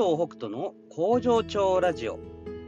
[0.00, 2.18] 藤北斗の工場長ラジオ。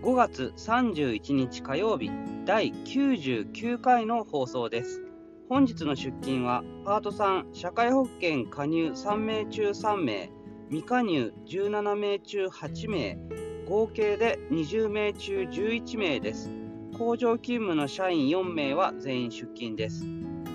[0.02, 2.10] 5月31日火曜日
[2.44, 5.00] 第99回の放送です。
[5.48, 10.30] 本日の出勤はパート3社会保険加入3名中3名
[10.68, 13.18] 未加入17名中8名
[13.66, 16.50] 合計で20名中11名です。
[16.98, 20.04] 工場勤務の社員4名は全員出勤です。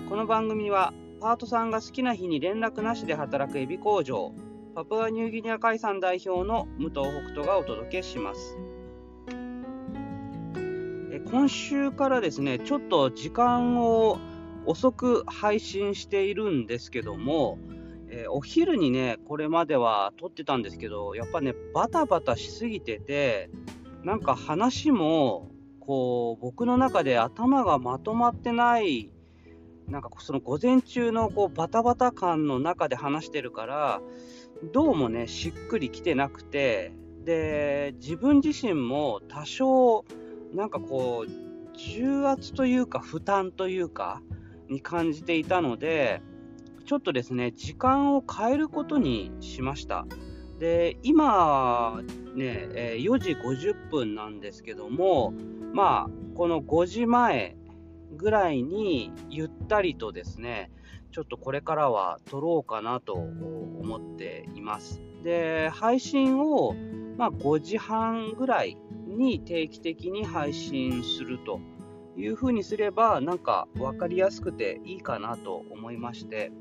[0.08, 4.32] この番組はパートさんが好きな日に連絡なしで働くエビ工場
[4.78, 8.56] パプアニューギニア海産代表の武藤北斗がお届けします。
[11.32, 14.20] 今週からですねちょっと時間を
[14.66, 17.58] 遅く配信しているんですけども、
[18.08, 23.50] えーお昼にねこれまでは撮ってたんですけどやっぱねバタバタしすぎてて
[24.04, 29.10] なんか話もこう僕の中で頭がまとまってない
[29.88, 34.00] なんかその午前中のこうバタバタ感の中で話してるから
[34.72, 36.92] どうもねしっくりきてなくて
[37.24, 40.04] で自分自身も多少
[40.54, 44.20] なんかこう重圧というか負担というか
[44.68, 46.22] に感じていたので
[46.86, 50.06] ちょっとですね時間を変えることにしました。
[50.58, 52.00] で今
[52.34, 55.32] ね4時50分なんですけども
[55.72, 57.57] まあこの5時前
[58.18, 60.70] ぐらいにゆったりとですね
[61.10, 65.00] ちょっとこれからは撮ろうかなと思っています。
[65.22, 66.74] で、配信を、
[67.16, 71.60] まあ、5時半ぐらいに定期的に配信すると
[72.16, 76.52] いうふうにすれば、なんか分かりやすくていいかなと思いまして、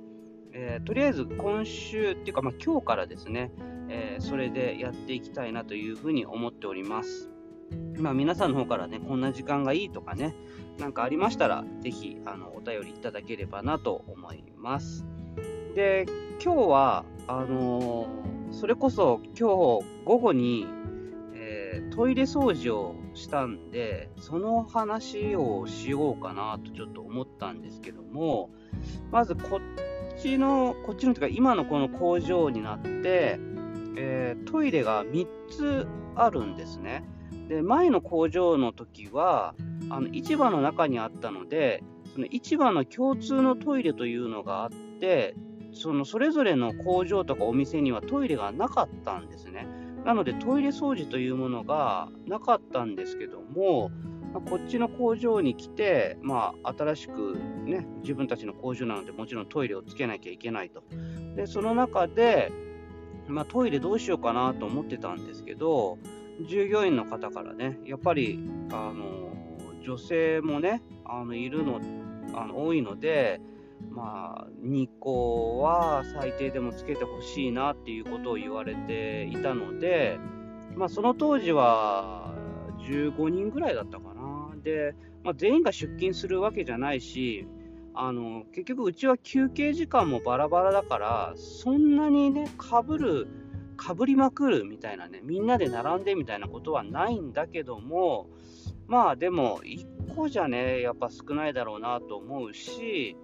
[0.53, 3.51] えーとりあえず今週っていうか、まあ、今日からですね、
[3.89, 7.29] えーそれでやっていきたいなというふうに思っております。
[7.99, 10.35] まあ、皆さんの方からね、こんな時間がいいとかね、
[10.77, 15.05] なんかありましたら、ぜひあのお便りいただければなと思います。
[15.75, 16.05] で、
[16.43, 19.49] 今日は、あのーそれこそ今
[19.81, 20.65] 日午後に、
[21.35, 28.51] えートイレ掃除をしたんで、その話をしようかなとちょっと思ったんですけども、
[29.11, 33.39] まずこっちの、こっちのというか、今のこの工場になって、
[33.97, 37.03] えートイレが3つあるんですね。
[37.47, 39.55] で、前の工場の時は、
[39.89, 41.83] あの市場の中にあったので、
[42.13, 45.35] その市場の共通のトイレというのがあって、
[45.73, 49.67] そのそれぞれの工場とかお店にはトイレがなかったんですね。
[50.05, 53.91] なのでトイレ掃除というものがなかったんですけども、
[54.33, 60.83] まこっちの工場に来て、まあ、新しく、ね、自分たちの工場なのでもちろんトイレをつけなきゃいけないと。
[61.35, 62.51] でその中で、
[63.27, 65.97] まあ、トイレどうしようかなと思ってたんですけど、
[66.45, 68.39] 従業員の方からね、やっぱり
[68.71, 69.31] あの
[69.83, 71.79] 女性もね、あのいるの
[72.33, 73.41] あの多いので、
[73.89, 80.19] まあ、2個は最低でもつけてほしいなっていうことを言われていたので、
[80.75, 82.33] まあ、その当時は
[82.87, 84.51] 15人ぐらいだったかな。
[84.63, 87.47] で、まあ、全員が出勤するわけじゃないし、
[87.93, 93.27] あの結局うちは休憩時間もバラバラだから、そんなにね、かぶる、
[93.77, 98.27] かぶりまくるみたいなね、みんなで並んでみたいなことはないんだけども、
[98.87, 103.15] まあでも、1個じゃね、やっぱ少ないだろうなと思うし、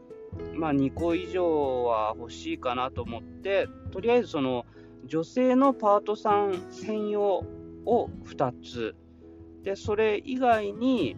[0.54, 4.66] まあ2個以上は欲しいかなと思って、とりあえずその
[5.06, 7.44] 女性のパートさん専用
[7.86, 8.96] を2つ、
[9.64, 11.16] で、それ以外に、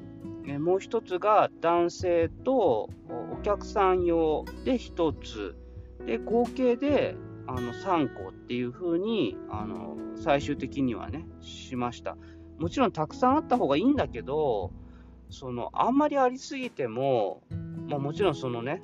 [0.60, 2.90] もう1つが男性と
[3.32, 5.56] お客さん用で1つ、
[6.06, 7.16] で、合計で
[7.48, 12.18] あの3個っていう風にあの最終的にはね、しました。
[12.58, 14.72] もちろんたくさんあった方がいいんだけど、
[15.30, 17.42] そのあんまりありすぎても、
[17.90, 18.82] まあ、もちろんそのね、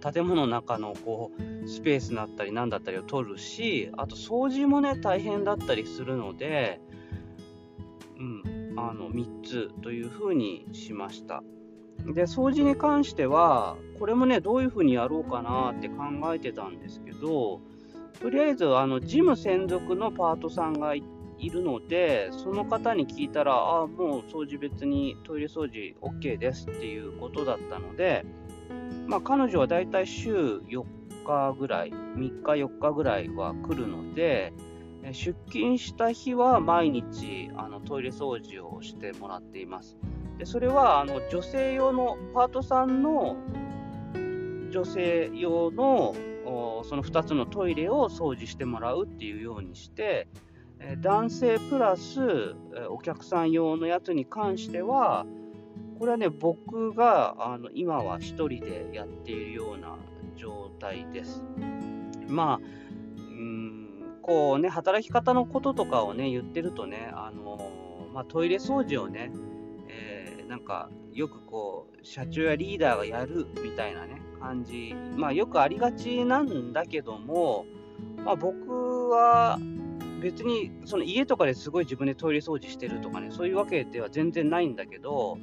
[0.00, 6.80] 建物の中のこうスペースだったりなんだったりを取るし、あと掃除もね、大変だったりするので、
[8.18, 11.42] うん、あの3つというふうにしました。
[12.06, 17.60] で、掃除に関しては、これもね、どういうふうにやろうかなって考えてたんですけど、
[18.20, 21.02] とりあえず、あの、事務専属のパートさんがい
[21.50, 28.24] るので、その方に聞いたら、あ、もう掃除別にトイレ掃除 OK ですっていうことだったので、
[29.06, 30.84] まあ、彼女はだいたい週4
[31.24, 34.52] 日ぐらい、3日、4日ぐらいは来るので、
[35.12, 39.96] 出勤した日は毎日あのトイレ掃除をしてもらっています。
[40.38, 43.36] でそれはあの女性用のパートさんの
[44.70, 46.14] 女性用の
[46.84, 50.28] その2つのトイレを掃除してもらうっていうようにして、
[51.00, 52.54] 男性プラス
[52.88, 55.26] お客さん用のやつに関しては、
[55.98, 59.96] これはね、僕があの今は1人でやっているような
[60.36, 61.42] 状態です。
[62.28, 62.60] まあ、
[63.16, 67.58] うんこうね、働き方のこととかをね、言ってるとね、あの
[68.14, 69.32] まあ、トイレ掃除をね、
[70.48, 77.66] なんかよくこう、社長やリーダーがやるみたいなね、感じ、まあよくありがちなんだけども、
[78.24, 79.58] まあ僕は
[80.20, 85.38] 別にその家とかですごい自分でトイレ掃除してるとかね、そういうわけでは全然ないんだけど、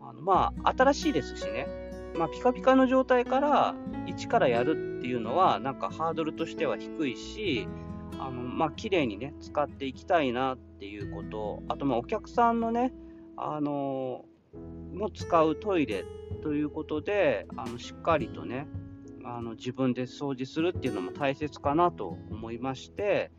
[0.00, 1.66] あのまあ新しいですしね、
[2.16, 3.74] まあ、ピカピカの状態から
[4.06, 7.68] 一からやるっていうのは、なんかハードルとしては低いし、
[8.18, 12.92] あのまあ綺麗にね、使っていきたいなっていうこと、あとまあお客さんのね、
[13.40, 14.24] あの
[14.94, 16.04] も使うトイレ
[16.42, 18.66] ということで、あのしっかりとね、
[19.24, 23.30] あの自分で掃除するっていうのも大切かなと思いまして、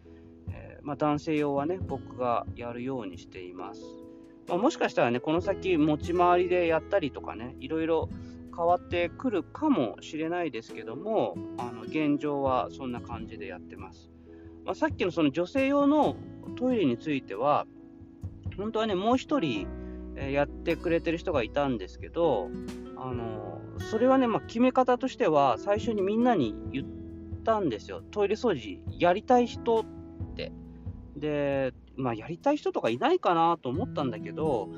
[0.51, 3.81] えー、まあ、男性用はね、僕がやるようにしています。
[4.47, 8.09] まあ、もしかしたらね、この先持ち回りでやったりとかね、いろいろ
[8.55, 14.11] 変わってくるかもしれないですけども、あの現状はそんな感じでやってます。
[14.65, 16.15] まあ、さっきのその女性用の
[16.55, 17.65] トイレについては、
[18.57, 19.67] 本当はね、もう1人、
[20.27, 22.50] やってくれてる人がいたんですけど、
[22.98, 26.86] あのそれはね、まあ、決め方としては、最初にみんなに言っ
[27.44, 29.86] たんですよ、トイレ掃除やりたい人っ
[30.36, 30.51] て。
[31.16, 34.69] で、まあ、やりたい人とかいないかなと思ったんだけど、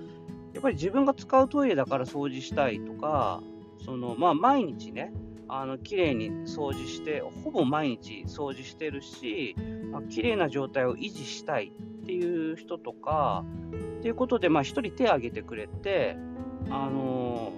[0.54, 3.42] やっぱり自分が使うトイレだから掃除したいとか、
[3.84, 5.12] そのまあ、毎日ね、
[5.54, 9.56] あの綺麗に掃除して、ほぼ毎日掃除してるし、
[9.92, 13.44] まあ、綺麗な状態を維持したいっていう人とか、
[14.00, 16.16] っていうことで、まあ、1人手を挙げてくれて、
[16.70, 17.52] あの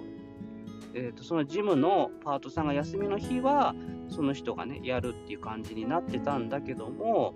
[0.92, 3.76] えーと、そのジムのパートさんが休みの日は、
[4.08, 7.34] その人がね、やるっていう感じになってたんだけども、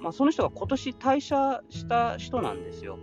[0.00, 2.98] まあ、その人が今年退社した人なんですよ。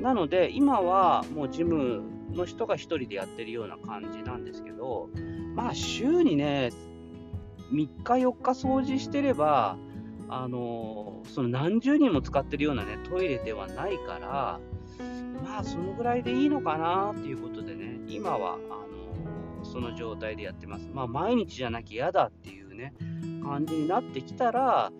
[0.00, 5.08] なので、今はもうジムの人が1人でやってるような感じなんですけど、
[5.54, 6.70] まあ、週にね、
[7.72, 9.76] 3日、4日掃除してれば、
[10.32, 14.60] あのその何十人も使ってるようなね、トイレではないから、
[15.42, 20.88] まあ、そのぐらいでいいのかなっていうことでね、今は、あのその状態でやってます。
[20.92, 22.94] まあ、毎日じゃなきゃ嫌だっていうね、
[23.42, 24.92] 感じになってきたら、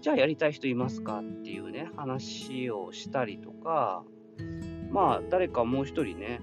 [0.00, 4.04] じゃあやりたい人いますかっていうね、話をしたりとか、
[4.90, 6.40] まあ、誰かもう一人ね、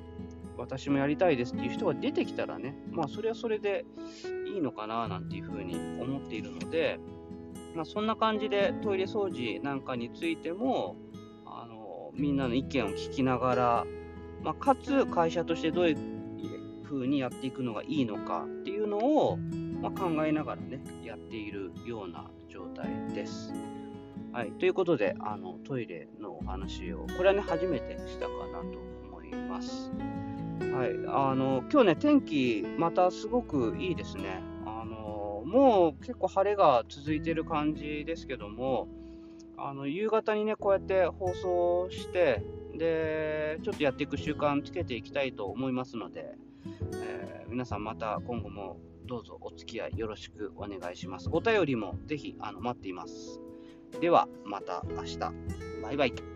[0.58, 3.86] 私もやりたいですっていう人が出てきたらね、まあ、それはそれで
[4.54, 7.00] いいのかななんていうふうに思っているので、
[7.76, 10.96] まあ、そんな感じでトイレ掃除なんかについても、
[11.46, 13.86] あのみんなの意見を聞きながら、
[14.44, 15.98] まあ、かつ会社としてどういう
[16.84, 19.38] ふうにやっていくのがいいのかっていうのを、
[19.82, 23.75] まあ、考えながらね、やっているような状態です。
[24.36, 28.80] はい、ということであの、トイレのお話を、これはね、初めてしたかなと
[29.10, 29.94] 思います。
[30.60, 34.44] はい、あの今日ね、天気、またすごくいいですね。
[34.66, 38.90] あのもう結構晴れが続いてる感じですけども、
[39.56, 42.44] あの夕方にね、こうやって放送して、
[42.78, 46.36] でちょっとやっていく習慣つけていきたいと思いますので、
[46.94, 51.30] えー、皆さんまた今後もどうぞお付き合いよろしくお願いします。
[51.32, 53.40] お便りもぜひあの待っています。
[54.00, 55.18] ではまた明日。
[55.82, 56.35] バイバイ。